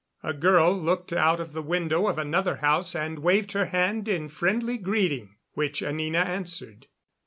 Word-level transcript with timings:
A 0.23 0.33
girl 0.33 0.75
looked 0.75 1.13
out 1.13 1.39
of 1.39 1.53
the 1.53 1.61
window 1.61 2.07
of 2.07 2.17
another 2.17 2.55
house 2.55 2.95
and 2.95 3.19
waved 3.19 3.51
her 3.51 3.65
hand 3.65 4.07
in 4.07 4.29
friendly 4.29 4.79
greeting, 4.79 5.35
which 5.53 5.83
Anina 5.83 6.21
answered. 6.21 6.87